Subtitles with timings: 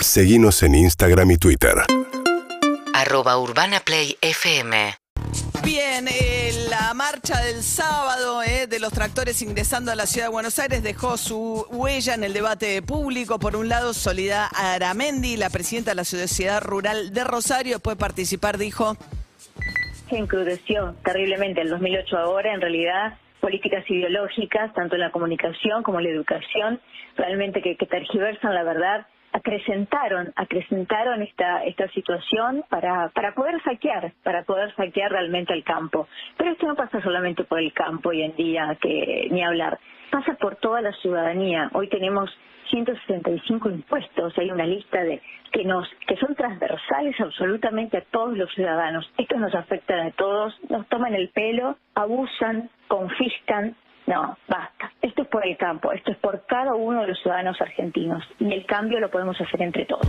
[0.00, 1.74] Seguimos en Instagram y Twitter.
[2.94, 4.72] arroba urbanaplayfm
[5.64, 10.32] Bien, eh, la marcha del sábado eh, de los tractores ingresando a la ciudad de
[10.32, 13.40] Buenos Aires dejó su huella en el debate público.
[13.40, 18.00] Por un lado, Soledad Aramendi, la presidenta de la Sociedad Rural de Rosario, después de
[18.00, 18.96] participar dijo...
[20.08, 25.98] Se encrudeció terriblemente el 2008 ahora, en realidad políticas ideológicas, tanto en la comunicación como
[25.98, 26.80] en la educación,
[27.16, 29.06] realmente que, que tergiversan la verdad
[29.38, 36.08] acrecentaron, acrecentaron esta, esta situación para, para poder saquear, para poder saquear realmente el campo.
[36.36, 39.78] Pero esto no pasa solamente por el campo hoy en día, que ni hablar,
[40.10, 41.70] pasa por toda la ciudadanía.
[41.72, 42.30] Hoy tenemos
[42.70, 45.22] 165 impuestos, hay una lista de
[45.52, 49.10] que nos que son transversales absolutamente a todos los ciudadanos.
[49.16, 53.74] Estos nos afectan a todos, nos toman el pelo, abusan, confiscan,
[54.06, 54.90] no, basta.
[55.08, 58.52] Esto es por el campo, esto es por cada uno de los ciudadanos argentinos y
[58.52, 60.06] el cambio lo podemos hacer entre todos.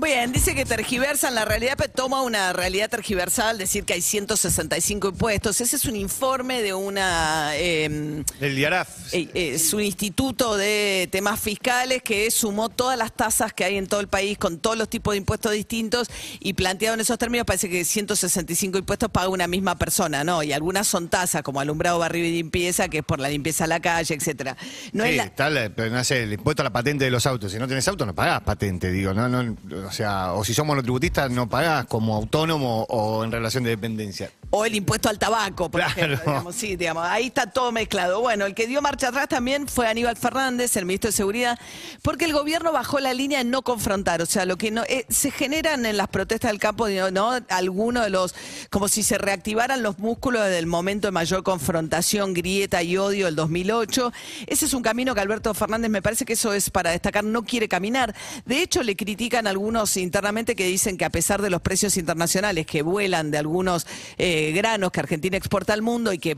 [0.00, 5.08] Bien, dice que tergiversan la realidad, pero toma una realidad tergiversal, decir que hay 165
[5.08, 5.60] impuestos.
[5.60, 7.50] Ese es un informe de una...
[7.56, 9.12] Eh, El Diaraf.
[9.12, 13.88] eh, es un instituto de temas fiscales que sumó todas las tasas que hay en
[13.88, 17.44] todo el país con todos los tipos de impuestos distintos y planteado en esos términos
[17.44, 20.44] parece que 165 impuestos paga una misma persona, ¿no?
[20.44, 23.68] Y algunas son tasas como alumbrado, barrio y limpieza, que es por la limpieza de
[23.70, 24.56] la calle, etcétera.
[24.92, 27.10] No sí, es la- está la- pero no sé, el impuesto a la patente de
[27.10, 27.50] los autos.
[27.52, 29.14] Si no tenés auto, no pagás patente, digo.
[29.14, 33.64] No, no, o sea, o si sos monotributistas, no pagás como autónomo o en relación
[33.64, 34.30] de dependencia.
[34.50, 35.92] O el impuesto al tabaco, por Claro.
[36.14, 36.20] ejemplo.
[36.32, 38.20] Digamos, sí, digamos, ahí está todo mezclado.
[38.20, 41.58] Bueno, el que dio marcha atrás también fue Aníbal Fernández, el ministro de Seguridad,
[42.02, 44.22] porque el gobierno bajó la línea en no confrontar.
[44.22, 47.32] O sea, lo que no eh, se generan en las protestas del campo, ¿no?
[47.50, 48.34] Algunos de los,
[48.70, 53.36] como si se reactivaran los músculos del momento de mayor confrontación, grieta y odio del
[53.36, 54.12] 2008.
[54.46, 57.44] Ese es un camino que Alberto Fernández, me parece que eso es para destacar, no
[57.44, 58.14] quiere caminar.
[58.46, 62.64] De hecho, le critican algunos internamente que dicen que a pesar de los precios internacionales
[62.66, 66.36] que vuelan de algunos eh, granos que Argentina exporta al mundo y que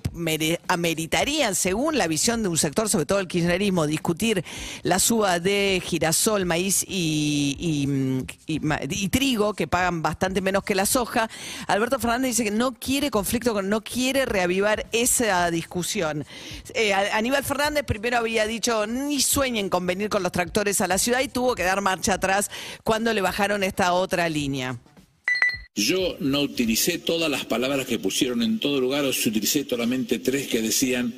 [0.68, 4.44] ameritarían, según la visión de un sector, sobre todo el kirchnerismo, discutir
[4.82, 8.26] la suba de girasol, maíz y, y, mm,
[8.90, 11.28] y trigo, que pagan bastante menos que la soja,
[11.66, 16.24] Alberto Fernández dice que no quiere conflicto, con- no quiere reavivar esa discusión.
[16.74, 20.98] Eh, Aníbal Fernández primero había dicho, ni sueñen con venir con los tractores a la
[20.98, 22.50] ciudad y tuvo que dar marcha atrás
[22.84, 24.76] cuando le bajaron esta otra línea.
[25.74, 30.48] Yo no utilicé todas las palabras que pusieron en todo lugar, os utilicé solamente tres
[30.48, 31.14] que decían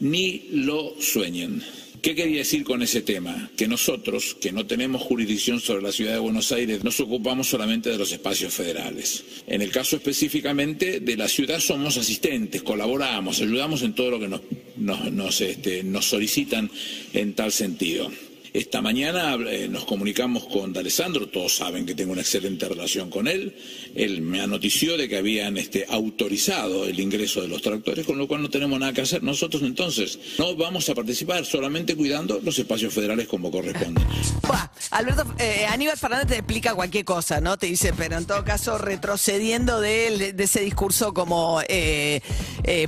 [0.00, 1.62] ni lo sueñen.
[2.02, 3.50] ¿Qué quería decir con ese tema?
[3.56, 7.90] Que nosotros, que no tenemos jurisdicción sobre la ciudad de Buenos Aires, nos ocupamos solamente
[7.90, 9.24] de los espacios federales.
[9.46, 14.28] En el caso específicamente de la ciudad somos asistentes, colaboramos, ayudamos en todo lo que
[14.28, 14.40] nos,
[14.76, 16.70] nos, nos, este, nos solicitan
[17.12, 18.10] en tal sentido.
[18.56, 23.28] Esta mañana eh, nos comunicamos con D'Alessandro, todos saben que tengo una excelente relación con
[23.28, 23.54] él.
[23.94, 28.26] Él me anotició de que habían este, autorizado el ingreso de los tractores, con lo
[28.26, 29.22] cual no tenemos nada que hacer.
[29.22, 34.00] Nosotros entonces no vamos a participar, solamente cuidando los espacios federales como corresponde.
[34.90, 37.58] Alberto, eh, Aníbal Fernández te explica cualquier cosa, ¿no?
[37.58, 42.22] Te dice, pero en todo caso, retrocediendo de, él, de ese discurso como eh,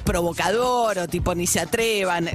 [0.02, 2.30] provocador o tipo ni se atrevan.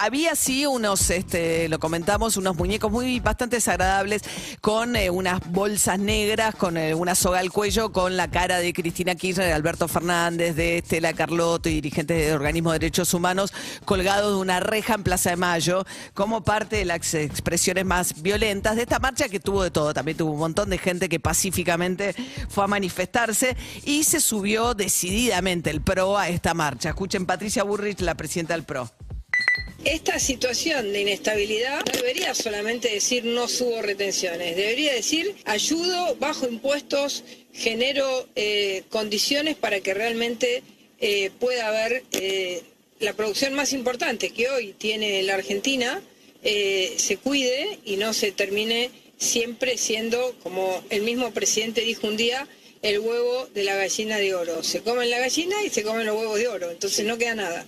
[0.00, 4.22] Había sí unos, este, lo comentamos, unos muñecos muy bastante desagradables
[4.60, 8.72] con eh, unas bolsas negras, con eh, una soga al cuello, con la cara de
[8.72, 13.52] Cristina Kirchner, de Alberto Fernández, de Estela Carlotto y dirigentes de organismos de derechos humanos
[13.84, 18.76] colgados de una reja en Plaza de Mayo como parte de las expresiones más violentas
[18.76, 19.94] de esta marcha que tuvo de todo.
[19.94, 22.14] También tuvo un montón de gente que pacíficamente
[22.48, 26.90] fue a manifestarse y se subió decididamente el PRO a esta marcha.
[26.90, 28.90] Escuchen Patricia Burrich, la presidenta del PRO.
[29.84, 36.46] Esta situación de inestabilidad no debería solamente decir no subo retenciones, debería decir ayudo, bajo
[36.48, 40.62] impuestos, genero eh, condiciones para que realmente
[41.00, 42.62] eh, pueda haber eh,
[42.98, 46.02] la producción más importante que hoy tiene la Argentina,
[46.42, 52.48] se cuide y no se termine siempre siendo, como el mismo presidente dijo un día,
[52.82, 54.62] el huevo de la gallina de oro.
[54.62, 57.64] Se comen la gallina y se comen los huevos de oro, entonces no queda nada.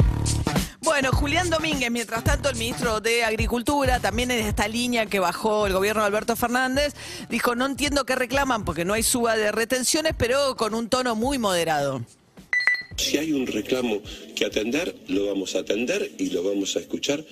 [0.82, 5.66] Bueno, Julián Domínguez, mientras tanto, el ministro de Agricultura, también en esta línea que bajó
[5.66, 6.94] el gobierno de Alberto Fernández,
[7.28, 11.14] dijo, no entiendo qué reclaman porque no hay suba de retenciones, pero con un tono
[11.14, 12.02] muy moderado.
[12.96, 14.00] Si hay un reclamo
[14.34, 17.24] que atender, lo vamos a atender y lo vamos a escuchar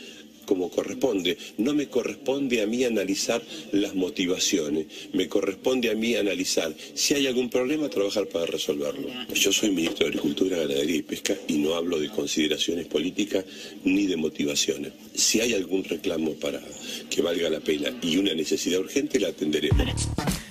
[0.48, 1.36] como corresponde.
[1.58, 3.42] No me corresponde a mí analizar
[3.72, 9.08] las motivaciones, me corresponde a mí analizar si hay algún problema, trabajar para resolverlo.
[9.34, 13.44] Yo soy ministro de Agricultura, Ganadería y Pesca y no hablo de consideraciones políticas
[13.84, 14.92] ni de motivaciones.
[15.14, 16.62] Si hay algún reclamo para
[17.10, 20.08] que valga la pena y una necesidad urgente, la atenderemos.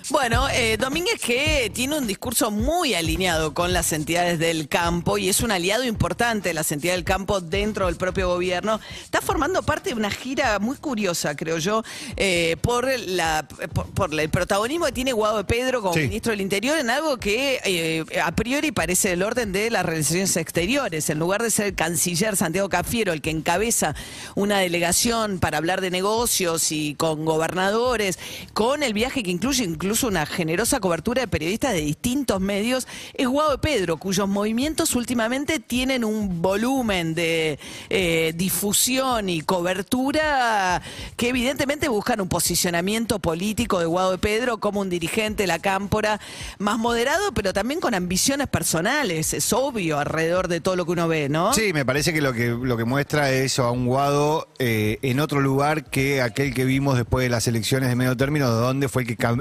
[0.10, 5.28] Bueno, eh, Domínguez que tiene un discurso muy alineado con las entidades del campo y
[5.28, 8.80] es un aliado importante de las entidades del campo dentro del propio gobierno.
[9.04, 11.84] Está formando parte de una gira muy curiosa, creo yo,
[12.16, 16.00] eh, por, la, por, por el protagonismo que tiene Guado de Pedro como Sí.
[16.02, 20.38] ministro del Interior en algo que eh, a priori parece del orden de las relaciones
[20.38, 21.10] exteriores.
[21.10, 23.94] En lugar de ser el canciller Santiago Cafiero el que encabeza
[24.36, 28.20] una delegación para hablar de negocios y con gobernadores,
[28.54, 33.28] con el viaje que incluye incluso una generosa cobertura de periodistas de distintos medios, es
[33.28, 37.60] Guado de Pedro, cuyos movimientos últimamente tienen un volumen de
[37.90, 40.82] eh, difusión y cobertura
[41.16, 45.60] que evidentemente buscan un posicionamiento político de Guado de Pedro como un dirigente de la
[45.60, 46.20] cámpora
[46.60, 51.08] más moderado, pero también con ambiciones personales, es obvio, alrededor de todo lo que uno
[51.08, 51.54] ve, ¿no?
[51.54, 55.20] Sí, me parece que lo que, lo que muestra eso a un Guado eh, en
[55.20, 59.04] otro lugar que aquel que vimos después de las elecciones de medio término, donde fue
[59.04, 59.38] el que ca-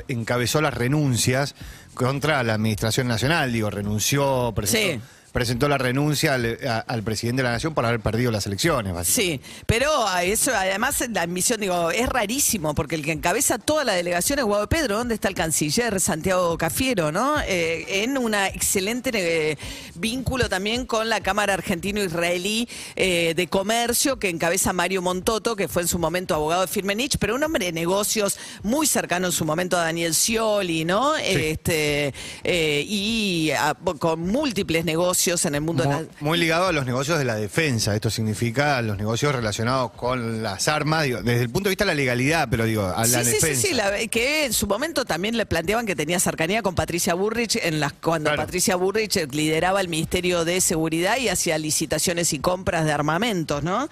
[0.46, 1.54] encabezó las renuncias
[1.94, 3.52] contra la Administración Nacional.
[3.52, 5.04] Digo, renunció, presentó.
[5.36, 8.94] Presentó la renuncia al, a- al presidente de la Nación por haber perdido las elecciones.
[9.06, 13.84] Sí, pero a eso además la ambición, digo, es rarísimo, porque el que encabeza toda
[13.84, 17.38] la delegación es Guado Pedro, ¿dónde está el canciller Santiago Cafiero, no?
[17.46, 19.58] Eh, en un excelente eh,
[19.94, 22.66] vínculo también con la Cámara Argentino-Israelí
[22.96, 27.18] eh, de Comercio, que encabeza Mario Montoto, que fue en su momento abogado de Firmenich,
[27.18, 31.14] pero un hombre de negocios muy cercano en su momento a Daniel Scioli, ¿no?
[31.16, 36.04] Este, y a- con múltiples negocios en el mundo de la...
[36.20, 37.94] Muy, ligado a los negocios de la defensa.
[37.94, 41.88] Esto significa los negocios relacionados con las armas, digo, desde el punto de vista de
[41.90, 43.60] la legalidad, pero digo, a la sí, sí, defensa.
[43.60, 47.14] sí, sí, la- que en su momento también le planteaban que tenía cercanía con Patricia
[47.14, 48.42] Burrich en las cuando Claro.
[48.42, 53.88] Patricia Burrich lideraba el Ministerio de Seguridad y hacía licitaciones y compras de armamentos, ¿no?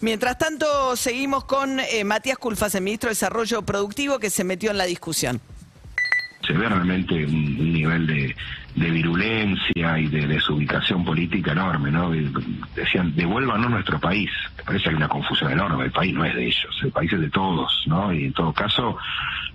[0.00, 4.70] Mientras tanto, seguimos con eh, Matías Culfas, el ministro de Desarrollo Productivo, que se metió
[4.70, 5.40] en la discusión.
[6.46, 8.36] se ve realmente un nivel de,
[8.74, 12.10] de virulencia y de desubicación política enorme, ¿no?
[12.74, 14.30] Decían, devuélvanos nuestro país.
[14.58, 15.84] Me parece que hay una confusión enorme.
[15.84, 18.12] El país no es de ellos, el país es de todos, ¿no?
[18.12, 18.96] Y en todo caso,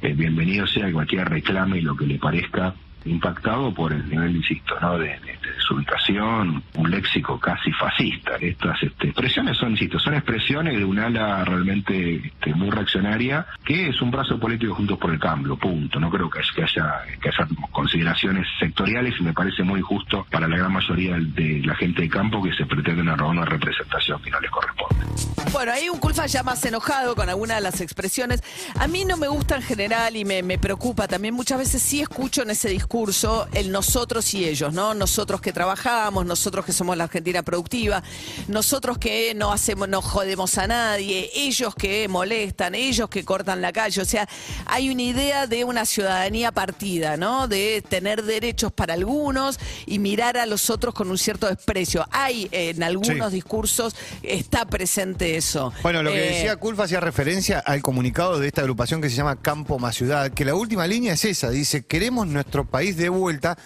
[0.01, 2.74] eh, bienvenido sea que cualquiera reclame lo que le parezca
[3.06, 4.98] impactado por el nivel, insisto, ¿no?
[4.98, 5.42] de, de-
[6.75, 8.36] un léxico casi fascista.
[8.39, 13.89] Estas este, expresiones son, insisto, son expresiones de un ala realmente este, muy reaccionaria, que
[13.89, 16.00] es un brazo político juntos por el cambio, punto.
[16.00, 20.47] No creo que, que haya que haya consideraciones sectoriales y me parece muy injusto para
[20.47, 24.30] la gran mayoría de la gente de campo que se pretende una, una representación que
[24.30, 25.06] no les corresponde.
[25.54, 28.44] Bueno, hay un Culfa ya más enojado con algunas de las expresiones.
[28.80, 31.33] A mí no me gusta en general y me, me preocupa también.
[31.33, 32.90] Muchas veces sí escucho en ese discurso
[33.53, 34.93] el nosotros y ellos, ¿no?
[34.93, 38.03] Nosotros que trabajamos, nosotros que somos la Argentina productiva,
[38.49, 43.71] nosotros que no hacemos, no jodemos a nadie, ellos que molestan, ellos que cortan la
[43.71, 44.01] calle.
[44.01, 44.27] O sea,
[44.65, 47.47] hay una idea de una ciudadanía partida, ¿no?
[47.47, 52.05] De tener derechos para algunos y mirar a los otros con un cierto desprecio.
[52.11, 53.35] Hay en algunos Sí.
[53.35, 55.71] discursos, está presente eso.
[55.81, 59.15] Bueno, lo que Eh, decía Culfa hacía referencia al comunicado de esta agrupación que se
[59.15, 63.10] llama Campo más Ciudad, que la última línea es esa, dice, queremos nuestro país de
[63.10, 63.57] vuelta.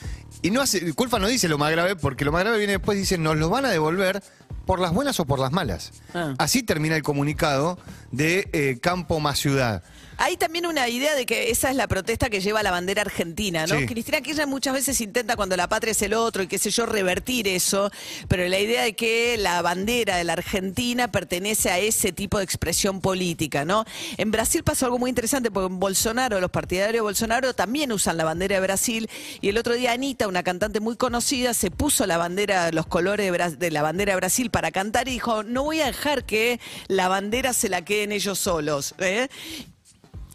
[0.42, 2.98] Y no hace, Culfa no dice lo más grave, porque lo más grave viene después,
[2.98, 4.22] dice, nos lo van a devolver
[4.66, 5.92] por las buenas o por las malas.
[6.14, 6.34] Ah.
[6.38, 7.80] Así termina el comunicado
[8.12, 9.84] de eh, Campo más Ciudad.
[10.18, 13.66] Hay también una idea de que esa es la protesta que lleva la bandera argentina,
[13.68, 13.78] ¿no?
[13.80, 13.86] Sí.
[13.86, 16.86] Cristina Kirchner muchas veces intenta cuando la patria es el otro y qué sé yo,
[16.86, 17.92] revertir eso,
[18.28, 22.44] pero la idea de que la bandera de la Argentina pertenece a ese tipo de
[22.44, 23.86] expresión política, ¿no?
[24.18, 28.18] En Brasil pasó algo muy interesante porque en Bolsonaro, los partidarios de Bolsonaro también usan
[28.18, 29.10] la bandera de Brasil
[29.42, 33.30] y el otro día Anita, una cantante muy conocida, se puso la bandera, los colores
[33.31, 36.26] de, Bra- de la bandera de Brasil para cantar y dijo, no voy a dejar
[36.26, 38.95] que la bandera se la queden ellos solos.
[39.00, 39.28] ¿eh?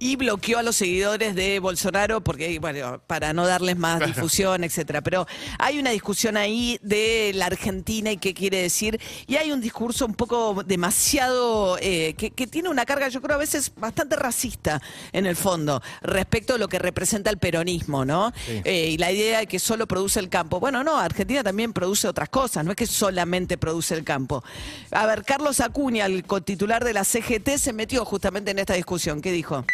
[0.01, 5.03] Y bloqueó a los seguidores de Bolsonaro porque bueno para no darles más difusión etcétera.
[5.03, 5.27] Pero
[5.59, 8.99] hay una discusión ahí de la Argentina y qué quiere decir.
[9.27, 13.37] Y hay un discurso un poco demasiado eh, que, que tiene una carga yo creo
[13.37, 14.81] a veces bastante racista
[15.13, 18.33] en el fondo respecto a lo que representa el peronismo no
[18.65, 20.59] Eh, y la idea de que solo produce el campo.
[20.61, 24.43] Bueno no Argentina también produce otras cosas no es que solamente produce el campo.
[24.91, 29.21] A ver Carlos Acuña el titular de la CGT se metió justamente en esta discusión.
[29.21, 29.67] Qué dijo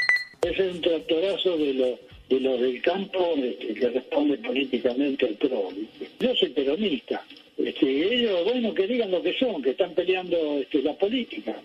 [0.50, 1.98] es un tractorazo de, lo-
[2.28, 5.68] de los del campo este, que responde políticamente al PRO.
[5.74, 6.08] ¿viste?
[6.20, 7.24] Yo soy peronista.
[7.56, 11.60] Este, ellos, bueno, que digan lo que son, que están peleando este, la política.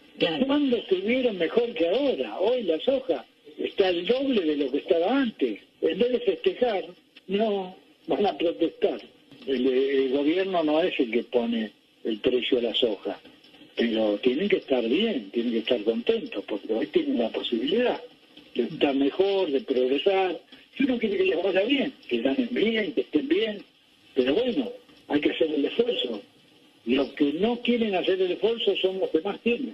[0.46, 2.40] ¿Cuándo estuvieron mejor que ahora?
[2.40, 3.26] Hoy la soja
[3.58, 5.60] está el doble de lo que estaba antes.
[5.82, 6.86] En vez de festejar,
[7.28, 7.76] no,
[8.08, 9.02] van a protestar.
[9.48, 11.72] El, el gobierno no es el que pone
[12.04, 13.20] el precio de la soja,
[13.76, 18.00] pero tienen que estar bien, tienen que estar contentos, porque hoy tienen la posibilidad
[18.56, 20.40] de estar mejor, de progresar.
[20.76, 23.64] Si uno quiere que les vaya bien, que ganen bien, que estén bien,
[24.16, 24.72] pero bueno,
[25.08, 26.22] hay que hacer el esfuerzo.
[26.86, 29.74] Los que no quieren hacer el esfuerzo son los que más tienen.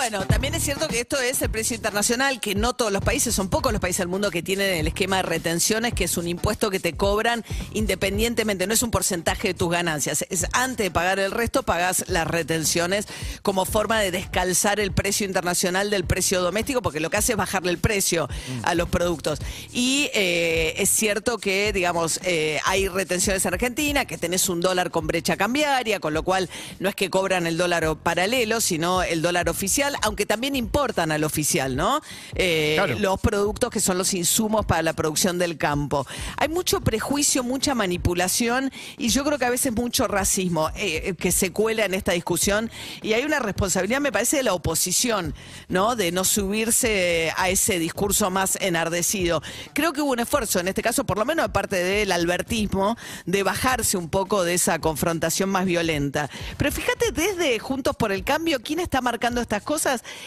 [0.00, 3.34] Bueno, también es cierto que esto es el precio internacional, que no todos los países,
[3.34, 6.26] son pocos los países del mundo que tienen el esquema de retenciones, que es un
[6.26, 10.90] impuesto que te cobran independientemente, no es un porcentaje de tus ganancias, es antes de
[10.90, 13.08] pagar el resto, pagas las retenciones
[13.42, 17.36] como forma de descalzar el precio internacional del precio doméstico, porque lo que hace es
[17.36, 18.26] bajarle el precio
[18.62, 19.40] a los productos.
[19.70, 24.90] Y eh, es cierto que, digamos, eh, hay retenciones en Argentina, que tenés un dólar
[24.90, 29.20] con brecha cambiaria, con lo cual no es que cobran el dólar paralelo, sino el
[29.20, 32.00] dólar oficial, aunque también importan al oficial, ¿no?
[32.34, 32.98] Eh, Claro.
[32.98, 36.06] Los productos que son los insumos para la producción del campo.
[36.36, 41.14] Hay mucho prejuicio, mucha manipulación y yo creo que a veces mucho racismo eh, eh,
[41.14, 42.70] que se cuela en esta discusión
[43.02, 45.34] y hay una responsabilidad, me parece, de la oposición,
[45.68, 45.96] ¿no?
[45.96, 49.42] De no subirse a ese discurso más enardecido.
[49.74, 52.96] Creo que hubo un esfuerzo, en este caso, por lo menos de parte del albertismo,
[53.26, 56.30] de bajarse un poco de esa confrontación más violenta.
[56.56, 59.79] Pero fíjate, desde Juntos por el Cambio, ¿quién está marcando estas cosas?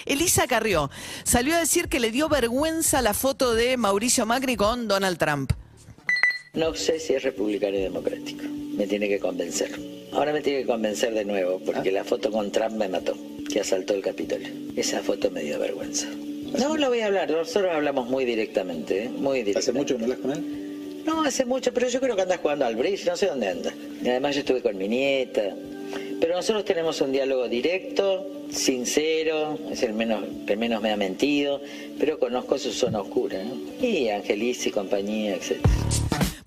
[0.05, 0.89] Elisa Carrió
[1.23, 5.51] salió a decir que le dio vergüenza la foto de Mauricio Macri con Donald Trump.
[6.53, 8.43] No sé si es republicano y democrático.
[8.45, 9.71] Me tiene que convencer.
[10.11, 13.15] Ahora me tiene que convencer de nuevo, porque la foto con Trump me mató,
[13.51, 14.49] que asaltó el Capitolio.
[14.75, 16.07] Esa foto me dio vergüenza.
[16.59, 19.09] No lo voy a hablar, nosotros hablamos muy directamente, ¿eh?
[19.09, 19.59] muy directamente.
[19.59, 21.03] ¿Hace mucho que no hablas con él?
[21.05, 23.73] No, hace mucho, pero yo creo que andas jugando al bridge, no sé dónde anda.
[24.03, 25.55] Y además yo estuve con mi nieta.
[26.23, 31.59] Pero nosotros tenemos un diálogo directo, sincero, es el menos, el menos me ha mentido,
[31.99, 33.41] pero conozco su zona oscura.
[33.41, 33.85] ¿eh?
[33.85, 35.73] Y Angeliz y compañía, etcétera.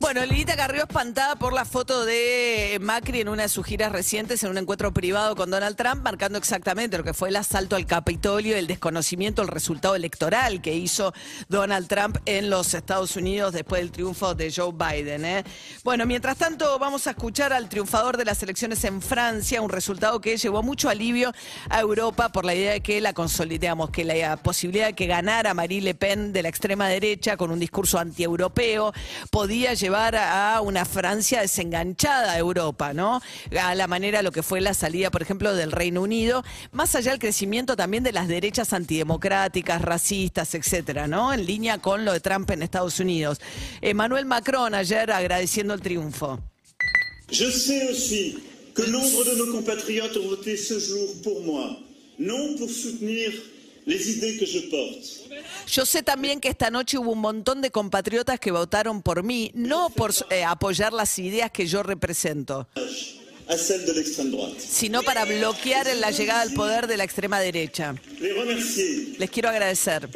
[0.07, 4.41] Bueno, Lilita Carrió espantada por la foto de Macri en una de sus giras recientes
[4.45, 7.87] en un encuentro privado con Donald Trump, marcando exactamente lo que fue el asalto al
[7.87, 11.13] Capitolio, el desconocimiento del resultado electoral que hizo
[11.49, 15.25] Donald Trump en los Estados Unidos después del triunfo de Joe Biden.
[15.25, 15.45] ¿eh?
[15.83, 20.21] Bueno, mientras tanto vamos a escuchar al triunfador de las elecciones en Francia, un resultado
[20.21, 21.33] que llevó mucho alivio
[21.69, 25.53] a Europa por la idea de que la consolidamos, que la posibilidad de que ganara
[25.53, 28.93] Marie Le Pen de la extrema derecha con un discurso antieuropeo
[29.33, 33.23] podía llevar a una Francia desenganchada a Europa, ¿no?
[33.59, 37.13] A la manera lo que fue la salida, por ejemplo, del Reino Unido, más allá
[37.13, 41.33] del crecimiento también de las derechas antidemocráticas, racistas, etcétera, ¿no?
[41.33, 43.41] En línea con lo de Trump en Estados Unidos.
[43.81, 46.41] Emmanuel Macron ayer agradeciendo el triunfo.
[47.31, 48.39] Je sais aussi
[48.75, 51.77] que nombre de nos compatriotes ont voté ce jour pour moi,
[52.19, 53.33] non pour soutenir
[55.69, 59.53] Yo sé también que esta noche hubo un montón de compatriotas que votaron por mí,
[59.55, 62.69] no por eh, apoyar las ideas que yo represento,
[64.59, 67.95] sino para bloquear la llegada al poder de la extrema derecha.
[69.19, 70.09] Les quiero agradecer.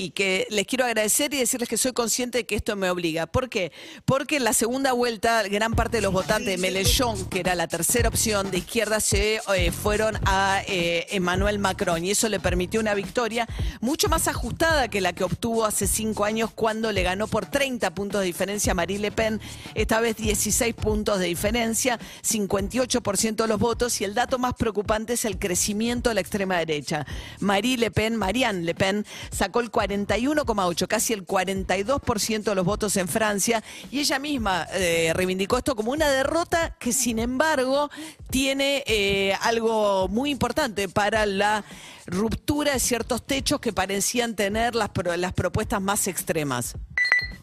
[0.00, 3.26] Y que les quiero agradecer y decirles que soy consciente de que esto me obliga.
[3.26, 3.70] ¿Por qué?
[4.06, 7.68] Porque en la segunda vuelta, gran parte de los votantes de Melechón, que era la
[7.68, 12.80] tercera opción de izquierda, se eh, fueron a eh, Emmanuel Macron y eso le permitió
[12.80, 13.46] una victoria
[13.82, 17.94] mucho más ajustada que la que obtuvo hace cinco años cuando le ganó por 30
[17.94, 19.38] puntos de diferencia a Marie Le Pen,
[19.74, 25.12] esta vez 16 puntos de diferencia, 58% de los votos y el dato más preocupante
[25.12, 27.06] es el crecimiento de la extrema derecha.
[27.40, 32.96] Marie Le Pen, Marianne Le Pen, sacó el 41,8, casi el 42% de los votos
[32.96, 37.90] en Francia y ella misma eh, reivindicó esto como una derrota que sin embargo
[38.30, 41.64] tiene eh, algo muy importante para la
[42.06, 46.74] ruptura de ciertos techos que parecían tener las, pro- las propuestas más extremas.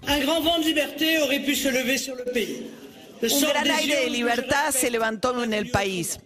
[0.04, 2.62] Un grand vent de liberté aurait pu se lever sur le pays.
[3.22, 6.20] Un gran aire de libertad se levantó en el país.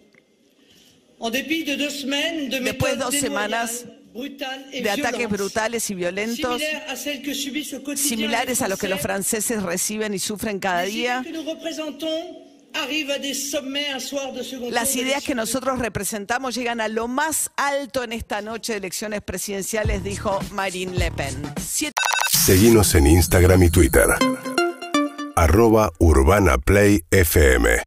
[1.20, 6.60] Después de dos semanas de ataques brutales y violentos,
[7.96, 11.24] similares a los que los franceses reciben y sufren cada día.
[14.70, 19.20] Las ideas que nosotros representamos llegan a lo más alto en esta noche de elecciones
[19.22, 21.42] presidenciales, dijo Marine Le Pen.
[21.62, 21.92] Siete-
[22.30, 24.06] Seguimos en Instagram y Twitter.
[25.36, 27.82] Arroba Urbana Play FM.